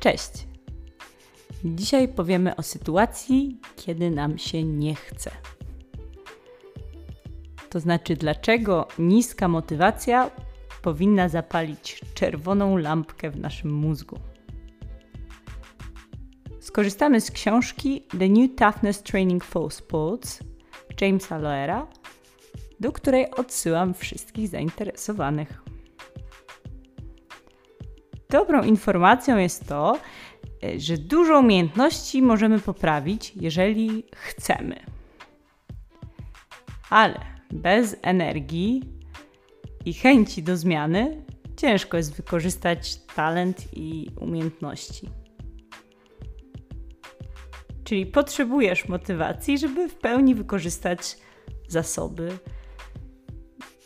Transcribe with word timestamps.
Cześć! 0.00 0.48
Dzisiaj 1.64 2.08
powiemy 2.08 2.56
o 2.56 2.62
sytuacji, 2.62 3.60
kiedy 3.76 4.10
nam 4.10 4.38
się 4.38 4.62
nie 4.64 4.94
chce. 4.94 5.30
To 7.70 7.80
znaczy, 7.80 8.16
dlaczego 8.16 8.88
niska 8.98 9.48
motywacja 9.48 10.30
powinna 10.82 11.28
zapalić 11.28 12.00
czerwoną 12.14 12.76
lampkę 12.76 13.30
w 13.30 13.40
naszym 13.40 13.72
mózgu. 13.72 14.18
Skorzystamy 16.60 17.20
z 17.20 17.30
książki 17.30 18.02
The 18.18 18.28
New 18.28 18.50
Toughness 18.56 19.02
Training 19.02 19.44
for 19.44 19.72
Sports 19.72 20.38
Jamesa 21.00 21.38
Loera, 21.38 21.86
do 22.80 22.92
której 22.92 23.30
odsyłam 23.30 23.94
wszystkich 23.94 24.48
zainteresowanych. 24.48 25.67
Dobrą 28.30 28.62
informacją 28.62 29.38
jest 29.38 29.68
to, 29.68 29.98
że 30.76 30.98
dużo 30.98 31.38
umiejętności 31.38 32.22
możemy 32.22 32.58
poprawić, 32.58 33.32
jeżeli 33.36 34.04
chcemy. 34.14 34.76
Ale 36.90 37.20
bez 37.50 37.96
energii 38.02 38.82
i 39.84 39.94
chęci 39.94 40.42
do 40.42 40.56
zmiany 40.56 41.24
ciężko 41.56 41.96
jest 41.96 42.16
wykorzystać 42.16 42.96
talent 43.14 43.68
i 43.72 44.10
umiejętności. 44.20 45.08
Czyli 47.84 48.06
potrzebujesz 48.06 48.88
motywacji, 48.88 49.58
żeby 49.58 49.88
w 49.88 49.94
pełni 49.94 50.34
wykorzystać 50.34 51.16
zasoby, 51.68 52.38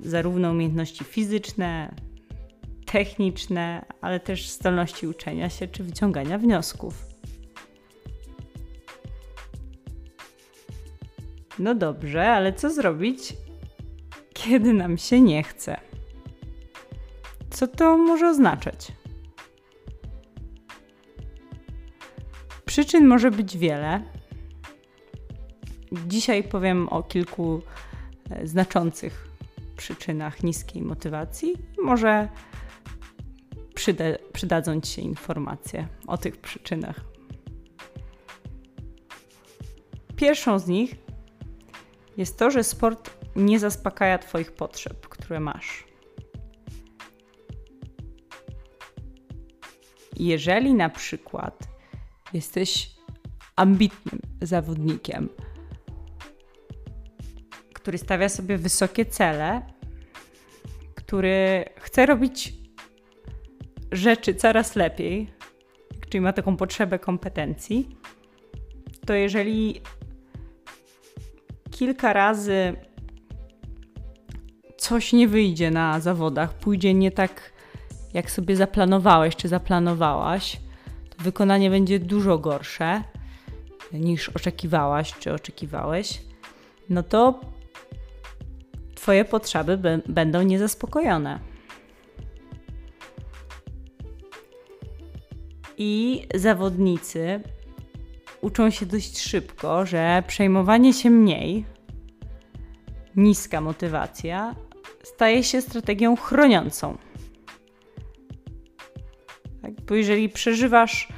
zarówno 0.00 0.50
umiejętności 0.50 1.04
fizyczne, 1.04 1.94
techniczne, 2.94 3.84
ale 4.00 4.20
też 4.20 4.50
zdolności 4.50 5.06
uczenia 5.06 5.50
się 5.50 5.68
czy 5.68 5.84
wyciągania 5.84 6.38
wniosków. 6.38 7.06
No 11.58 11.74
dobrze, 11.74 12.32
ale 12.32 12.52
co 12.52 12.70
zrobić, 12.70 13.36
kiedy 14.32 14.72
nam 14.72 14.98
się 14.98 15.20
nie 15.20 15.42
chce? 15.42 15.80
Co 17.50 17.68
to 17.68 17.98
może 17.98 18.28
oznaczać? 18.28 18.92
Przyczyn 22.64 23.06
może 23.06 23.30
być 23.30 23.58
wiele. 23.58 24.02
Dzisiaj 26.06 26.42
powiem 26.42 26.88
o 26.88 27.02
kilku 27.02 27.62
e, 28.30 28.46
znaczących 28.46 29.28
przyczynach 29.76 30.42
niskiej 30.42 30.82
motywacji. 30.82 31.54
Może 31.82 32.28
przyda, 33.74 34.04
przydadzą 34.32 34.80
Ci 34.80 34.92
się 34.92 35.02
informacje 35.02 35.88
o 36.06 36.18
tych 36.18 36.36
przyczynach. 36.36 37.00
Pierwszą 40.16 40.58
z 40.58 40.66
nich 40.66 40.94
jest 42.16 42.38
to, 42.38 42.50
że 42.50 42.64
sport 42.64 43.10
nie 43.36 43.58
zaspokaja 43.58 44.18
Twoich 44.18 44.52
potrzeb, 44.52 45.08
które 45.08 45.40
masz. 45.40 45.84
Jeżeli 50.16 50.74
na 50.74 50.88
przykład 50.88 51.68
jesteś 52.32 52.90
ambitnym 53.56 54.20
zawodnikiem, 54.42 55.28
który 57.74 57.98
stawia 57.98 58.28
sobie 58.28 58.58
wysokie 58.58 59.06
cele, 59.06 59.62
który 60.94 61.64
chce 61.76 62.06
robić 62.06 62.63
rzeczy 63.94 64.34
coraz 64.34 64.76
lepiej, 64.76 65.30
czyli 66.08 66.20
ma 66.20 66.32
taką 66.32 66.56
potrzebę 66.56 66.98
kompetencji, 66.98 67.96
to 69.06 69.14
jeżeli 69.14 69.80
kilka 71.70 72.12
razy 72.12 72.76
coś 74.76 75.12
nie 75.12 75.28
wyjdzie 75.28 75.70
na 75.70 76.00
zawodach, 76.00 76.54
pójdzie 76.54 76.94
nie 76.94 77.10
tak, 77.10 77.52
jak 78.14 78.30
sobie 78.30 78.56
zaplanowałeś 78.56 79.36
czy 79.36 79.48
zaplanowałaś, 79.48 80.60
to 81.16 81.24
wykonanie 81.24 81.70
będzie 81.70 81.98
dużo 81.98 82.38
gorsze 82.38 83.02
niż 83.92 84.28
oczekiwałaś 84.28 85.14
czy 85.18 85.32
oczekiwałeś, 85.32 86.22
no 86.88 87.02
to 87.02 87.40
Twoje 89.04 89.24
potrzeby 89.24 89.78
będą 90.08 90.42
niezaspokojone. 90.42 91.38
I 95.78 96.22
zawodnicy 96.34 97.40
uczą 98.40 98.70
się 98.70 98.86
dość 98.86 99.20
szybko, 99.20 99.86
że 99.86 100.22
przejmowanie 100.26 100.92
się 100.92 101.10
mniej, 101.10 101.64
niska 103.16 103.60
motywacja, 103.60 104.54
staje 105.02 105.44
się 105.44 105.60
strategią 105.60 106.16
chroniącą. 106.16 106.98
Tak? 109.62 109.80
Bo 109.80 109.94
jeżeli 109.94 110.28
przeżywasz 110.28 111.08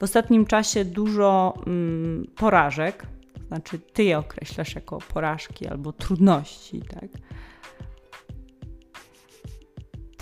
w 0.00 0.02
ostatnim 0.02 0.46
czasie 0.46 0.84
dużo 0.84 1.54
mm, 1.66 2.26
porażek, 2.36 3.06
to 3.34 3.46
znaczy 3.46 3.78
ty 3.78 4.04
je 4.04 4.18
określasz 4.18 4.74
jako 4.74 4.98
porażki 4.98 5.66
albo 5.66 5.92
trudności, 5.92 6.82
tak? 6.82 7.08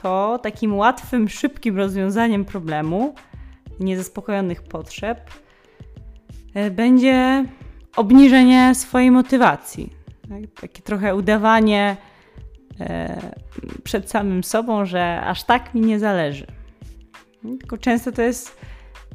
to 0.04 0.38
takim 0.42 0.76
łatwym, 0.76 1.28
szybkim 1.28 1.76
rozwiązaniem 1.76 2.44
problemu 2.44 3.14
niezaspokojonych 3.80 4.62
potrzeb 4.62 5.30
e, 6.54 6.70
będzie 6.70 7.44
obniżenie 7.96 8.74
swojej 8.74 9.10
motywacji. 9.10 9.92
Tak? 10.28 10.60
Takie 10.60 10.82
trochę 10.82 11.14
udawanie 11.14 11.96
e, 12.80 13.20
przed 13.84 14.10
samym 14.10 14.44
sobą, 14.44 14.84
że 14.84 15.20
aż 15.20 15.44
tak 15.44 15.74
mi 15.74 15.80
nie 15.80 15.98
zależy. 15.98 16.46
Tylko 17.42 17.78
często 17.78 18.12
to 18.12 18.22
jest 18.22 18.56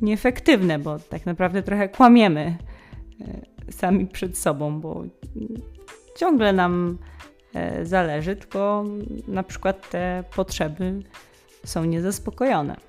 nieefektywne, 0.01 0.79
bo 0.79 0.99
tak 0.99 1.25
naprawdę 1.25 1.63
trochę 1.63 1.89
kłamiemy 1.89 2.57
e, 3.21 3.71
sami 3.71 4.07
przed 4.07 4.37
sobą, 4.37 4.81
bo 4.81 5.03
ciągle 6.17 6.53
nam 6.53 6.97
zależy, 7.83 8.35
tylko 8.35 8.85
na 9.27 9.43
przykład 9.43 9.89
te 9.89 10.23
potrzeby 10.35 11.03
są 11.65 11.85
niezaspokojone. 11.85 12.88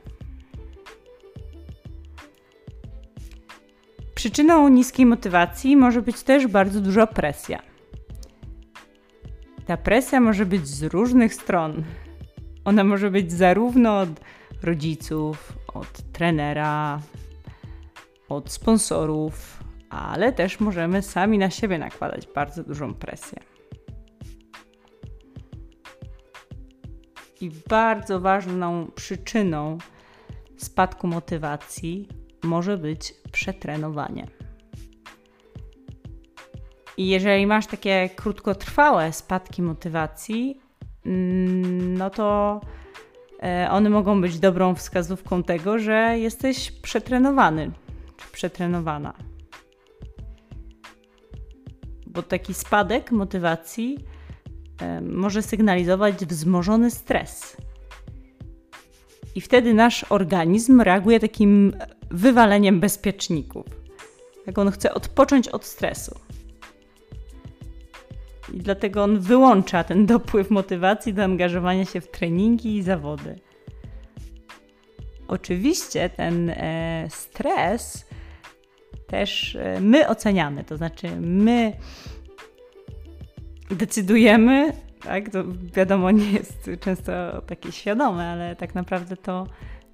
Przyczyną 4.20 4.68
niskiej 4.68 5.06
motywacji 5.06 5.76
może 5.76 6.02
być 6.02 6.22
też 6.22 6.46
bardzo 6.46 6.80
duża 6.80 7.06
presja. 7.06 7.62
Ta 9.66 9.76
presja 9.76 10.20
może 10.20 10.46
być 10.46 10.68
z 10.68 10.82
różnych 10.82 11.34
stron. 11.34 11.84
Ona 12.64 12.84
może 12.84 13.10
być 13.10 13.32
zarówno 13.32 13.98
od 13.98 14.08
rodziców, 14.62 15.52
od 15.74 16.12
trenera, 16.12 17.00
od 18.28 18.52
sponsorów, 18.52 19.64
ale 19.90 20.32
też 20.32 20.60
możemy 20.60 21.02
sami 21.02 21.38
na 21.38 21.50
siebie 21.50 21.78
nakładać 21.78 22.28
bardzo 22.34 22.64
dużą 22.64 22.94
presję. 22.94 23.38
I 27.40 27.50
bardzo 27.68 28.20
ważną 28.20 28.90
przyczyną 28.94 29.78
spadku 30.56 31.06
motywacji 31.06 32.19
może 32.42 32.78
być 32.78 33.14
przetrenowanie. 33.32 34.26
I 36.96 37.08
jeżeli 37.08 37.46
masz 37.46 37.66
takie 37.66 38.10
krótkotrwałe 38.16 39.12
spadki 39.12 39.62
motywacji, 39.62 40.60
mm, 41.06 41.94
no 41.98 42.10
to 42.10 42.60
e, 43.42 43.68
one 43.70 43.90
mogą 43.90 44.20
być 44.20 44.38
dobrą 44.38 44.74
wskazówką 44.74 45.42
tego, 45.42 45.78
że 45.78 46.18
jesteś 46.18 46.72
przetrenowany 46.72 47.70
czy 48.16 48.32
przetrenowana. 48.32 49.14
Bo 52.06 52.22
taki 52.22 52.54
spadek 52.54 53.12
motywacji 53.12 53.98
e, 54.82 55.00
może 55.00 55.42
sygnalizować 55.42 56.14
wzmożony 56.14 56.90
stres. 56.90 57.56
I 59.34 59.40
wtedy 59.40 59.74
nasz 59.74 60.04
organizm 60.08 60.80
reaguje 60.80 61.20
takim 61.20 61.72
wywaleniem 62.10 62.80
bezpieczników. 62.80 63.66
Jak 64.46 64.58
on 64.58 64.70
chce 64.70 64.94
odpocząć 64.94 65.48
od 65.48 65.64
stresu. 65.64 66.20
I 68.54 68.58
dlatego 68.58 69.04
on 69.04 69.20
wyłącza 69.20 69.84
ten 69.84 70.06
dopływ 70.06 70.50
motywacji 70.50 71.14
do 71.14 71.24
angażowania 71.24 71.84
się 71.84 72.00
w 72.00 72.10
treningi 72.10 72.76
i 72.76 72.82
zawody. 72.82 73.38
Oczywiście 75.28 76.10
ten 76.10 76.50
e, 76.50 77.06
stres 77.10 78.06
też 79.06 79.56
e, 79.56 79.80
my 79.80 80.08
oceniamy, 80.08 80.64
to 80.64 80.76
znaczy 80.76 81.10
my 81.20 81.72
decydujemy, 83.70 84.72
tak? 85.02 85.30
To 85.30 85.44
wiadomo, 85.74 86.10
nie 86.10 86.32
jest 86.32 86.70
często 86.80 87.12
takie 87.46 87.72
świadome, 87.72 88.24
ale 88.24 88.56
tak 88.56 88.74
naprawdę 88.74 89.16
to 89.16 89.46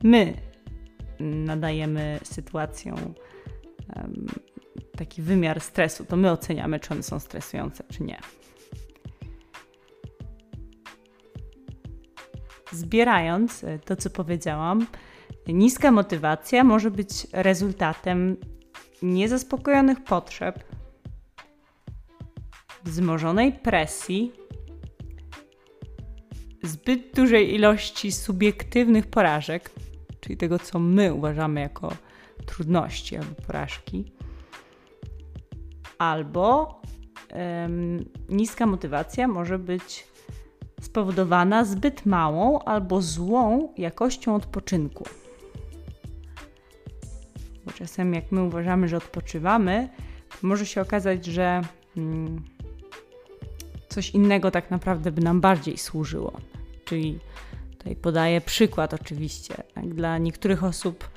my 0.02 0.34
nadajemy 1.20 2.18
sytuacjom 2.24 3.14
taki 4.96 5.22
wymiar 5.22 5.60
stresu, 5.60 6.04
to 6.04 6.16
my 6.16 6.30
oceniamy, 6.30 6.80
czy 6.80 6.92
one 6.94 7.02
są 7.02 7.18
stresujące, 7.18 7.84
czy 7.88 8.02
nie. 8.02 8.18
Zbierając 12.72 13.64
e, 13.64 13.78
to, 13.78 13.96
co 13.96 14.10
powiedziałam, 14.10 14.86
niska 15.48 15.90
motywacja 15.90 16.64
może 16.64 16.90
być 16.90 17.26
rezultatem 17.32 18.36
niezaspokojonych 19.02 20.04
potrzeb, 20.04 20.64
wzmożonej 22.84 23.52
presji, 23.52 24.32
zbyt 26.62 27.14
dużej 27.14 27.54
ilości 27.54 28.12
subiektywnych 28.12 29.06
porażek, 29.06 29.70
czyli 30.26 30.36
tego, 30.36 30.58
co 30.58 30.78
my 30.78 31.14
uważamy 31.14 31.60
jako 31.60 31.92
trudności 32.46 33.16
albo 33.16 33.34
porażki, 33.46 34.12
albo 35.98 36.80
um, 37.32 38.04
niska 38.28 38.66
motywacja 38.66 39.28
może 39.28 39.58
być 39.58 40.06
spowodowana 40.80 41.64
zbyt 41.64 42.06
małą 42.06 42.58
albo 42.58 43.02
złą 43.02 43.72
jakością 43.76 44.34
odpoczynku. 44.34 45.04
Bo 47.66 47.72
czasem, 47.72 48.14
jak 48.14 48.32
my 48.32 48.42
uważamy, 48.42 48.88
że 48.88 48.96
odpoczywamy, 48.96 49.88
może 50.42 50.66
się 50.66 50.80
okazać, 50.80 51.24
że 51.24 51.62
um, 51.96 52.44
coś 53.88 54.10
innego 54.10 54.50
tak 54.50 54.70
naprawdę 54.70 55.12
by 55.12 55.22
nam 55.22 55.40
bardziej 55.40 55.78
służyło. 55.78 56.32
Czyli 56.84 57.18
tutaj 57.86 57.96
podaję 57.96 58.40
przykład, 58.40 58.94
oczywiście. 58.94 59.54
Tak? 59.74 59.94
Dla 59.94 60.18
niektórych 60.18 60.64
osób 60.64 61.10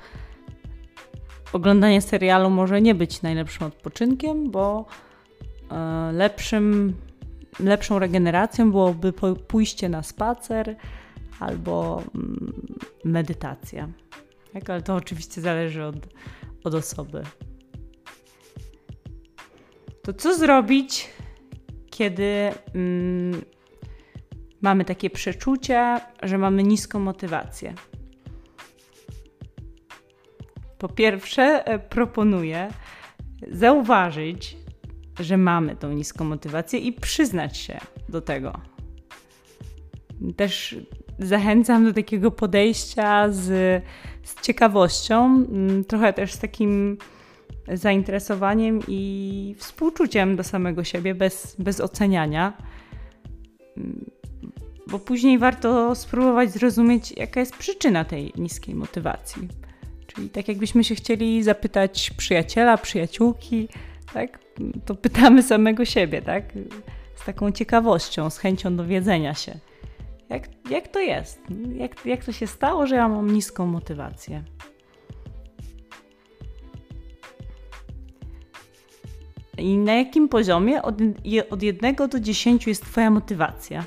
oglądanie 1.52 2.02
serialu 2.02 2.50
może 2.50 2.80
nie 2.80 2.94
być 2.94 3.22
najlepszym 3.22 3.66
odpoczynkiem, 3.66 4.50
bo 4.50 4.86
e, 5.70 6.12
lepszym, 6.12 6.96
lepszą 7.60 7.98
regeneracją 7.98 8.70
byłoby 8.70 9.12
pójście 9.48 9.88
na 9.88 10.02
spacer 10.02 10.76
albo 11.40 12.02
mm, 12.14 12.78
medytacja. 13.04 13.88
Tak? 14.52 14.70
Ale 14.70 14.82
to 14.82 14.94
oczywiście 14.94 15.40
zależy 15.40 15.84
od, 15.84 15.96
od 16.64 16.74
osoby. 16.74 17.22
To 20.02 20.12
co 20.12 20.34
zrobić, 20.34 21.08
kiedy 21.90 22.52
mm, 22.74 23.42
mamy 24.62 24.84
takie 24.84 25.10
przeczucie, 25.10 26.00
że 26.22 26.38
mamy 26.38 26.62
niską 26.62 27.00
motywację? 27.00 27.74
Po 30.78 30.88
pierwsze, 30.88 31.66
e, 31.66 31.78
proponuję 31.78 32.68
zauważyć, 33.52 34.56
że 35.20 35.36
mamy 35.36 35.76
tą 35.76 35.92
niską 35.92 36.24
motywację 36.24 36.78
i 36.80 36.92
przyznać 36.92 37.56
się 37.56 37.78
do 38.08 38.20
tego. 38.20 38.60
Też 40.36 40.76
zachęcam 41.18 41.84
do 41.84 41.92
takiego 41.92 42.30
podejścia 42.30 43.28
z, 43.30 43.44
z 44.22 44.40
ciekawością, 44.42 45.24
mm, 45.24 45.84
trochę 45.84 46.12
też 46.12 46.32
z 46.32 46.38
takim 46.38 46.98
zainteresowaniem 47.72 48.80
i 48.88 49.54
współczuciem 49.58 50.36
do 50.36 50.44
samego 50.44 50.84
siebie, 50.84 51.14
bez, 51.14 51.56
bez 51.58 51.80
oceniania. 51.80 52.52
Bo 54.90 54.98
później 54.98 55.38
warto 55.38 55.94
spróbować 55.94 56.50
zrozumieć, 56.50 57.12
jaka 57.16 57.40
jest 57.40 57.56
przyczyna 57.56 58.04
tej 58.04 58.32
niskiej 58.36 58.74
motywacji. 58.74 59.48
Czyli 60.06 60.30
tak 60.30 60.48
jakbyśmy 60.48 60.84
się 60.84 60.94
chcieli 60.94 61.42
zapytać 61.42 62.10
przyjaciela, 62.16 62.76
przyjaciółki, 62.78 63.68
tak? 64.14 64.38
To 64.84 64.94
pytamy 64.94 65.42
samego 65.42 65.84
siebie, 65.84 66.22
tak? 66.22 66.44
Z 67.14 67.24
taką 67.24 67.52
ciekawością, 67.52 68.30
z 68.30 68.38
chęcią 68.38 68.76
dowiedzenia 68.76 69.34
się. 69.34 69.58
Jak, 70.28 70.48
jak 70.70 70.88
to 70.88 71.00
jest? 71.00 71.40
Jak, 71.76 72.06
jak 72.06 72.24
to 72.24 72.32
się 72.32 72.46
stało, 72.46 72.86
że 72.86 72.94
ja 72.96 73.08
mam 73.08 73.30
niską 73.30 73.66
motywację? 73.66 74.44
I 79.58 79.76
na 79.76 79.94
jakim 79.94 80.28
poziomie 80.28 80.82
od, 80.82 80.94
od 81.50 81.62
1 81.62 81.94
do 81.94 82.20
10 82.20 82.66
jest 82.66 82.84
Twoja 82.84 83.10
motywacja? 83.10 83.84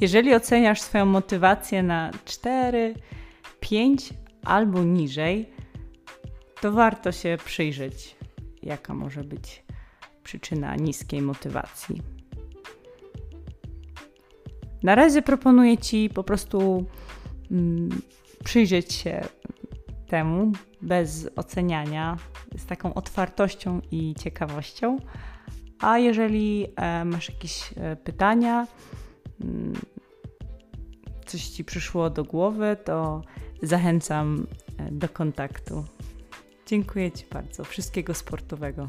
Jeżeli 0.00 0.34
oceniasz 0.34 0.80
swoją 0.80 1.06
motywację 1.06 1.82
na 1.82 2.10
4, 2.24 2.94
5 3.60 4.10
albo 4.44 4.82
niżej, 4.84 5.50
to 6.60 6.72
warto 6.72 7.12
się 7.12 7.36
przyjrzeć, 7.44 8.16
jaka 8.62 8.94
może 8.94 9.24
być 9.24 9.62
przyczyna 10.24 10.76
niskiej 10.76 11.22
motywacji. 11.22 12.02
Na 14.82 14.94
razie 14.94 15.22
proponuję 15.22 15.78
Ci 15.78 16.10
po 16.14 16.24
prostu 16.24 16.84
mm, 17.50 18.02
przyjrzeć 18.44 18.92
się 18.92 19.20
temu 20.06 20.52
bez 20.82 21.28
oceniania, 21.36 22.16
z 22.56 22.66
taką 22.66 22.94
otwartością 22.94 23.80
i 23.90 24.14
ciekawością. 24.14 24.96
A 25.80 25.98
jeżeli 25.98 26.66
e, 26.76 27.04
masz 27.04 27.28
jakieś 27.28 27.72
e, 27.76 27.96
pytania, 27.96 28.66
coś 31.30 31.48
Ci 31.48 31.64
przyszło 31.64 32.10
do 32.10 32.24
głowy, 32.24 32.76
to 32.84 33.22
zachęcam 33.62 34.46
e, 34.78 34.92
do 34.92 35.08
kontaktu. 35.08 35.84
Dziękuję 36.66 37.12
Ci 37.12 37.24
bardzo. 37.32 37.64
Wszystkiego 37.64 38.14
sportowego. 38.14 38.88